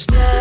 stay. 0.00 0.39